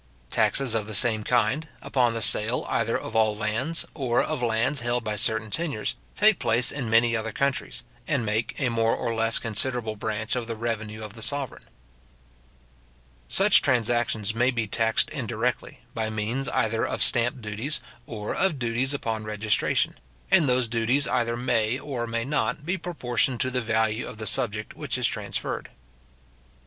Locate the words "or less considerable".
8.95-9.95